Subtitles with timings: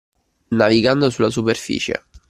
[0.51, 2.05] Navigando sulla superficie.